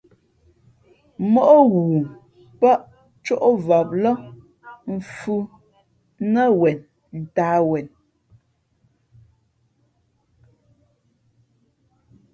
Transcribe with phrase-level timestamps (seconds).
[1.33, 1.97] Móʼ ghoo
[2.59, 2.81] pάʼ
[3.25, 4.11] cóʼvam lά
[4.95, 5.41] mfhʉ̄
[6.33, 6.77] nά wen
[7.19, 7.85] ntāh wen.